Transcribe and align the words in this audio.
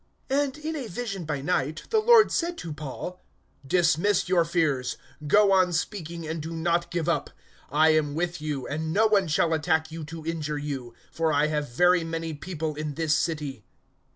018:009 0.31 0.43
And, 0.43 0.57
in 0.57 0.75
a 0.75 0.87
vision 0.87 1.25
by 1.25 1.41
night, 1.41 1.83
the 1.91 1.99
Lord 1.99 2.31
said 2.31 2.57
to 2.57 2.73
Paul, 2.73 3.21
"Dismiss 3.67 4.27
your 4.27 4.43
fears: 4.43 4.97
go 5.27 5.51
on 5.51 5.71
speaking, 5.71 6.27
and 6.27 6.41
do 6.41 6.53
not 6.55 6.89
give 6.89 7.07
up. 7.07 7.29
018:010 7.29 7.35
I 7.73 7.89
am 7.89 8.15
with 8.15 8.41
you, 8.41 8.65
and 8.65 8.91
no 8.91 9.05
one 9.05 9.27
shall 9.27 9.53
attack 9.53 9.91
you 9.91 10.03
to 10.05 10.25
injure 10.25 10.57
you; 10.57 10.95
for 11.11 11.31
I 11.31 11.45
have 11.49 11.69
very 11.69 12.03
many 12.03 12.33
people 12.33 12.73
in 12.73 12.95
this 12.95 13.13
city." 13.13 13.63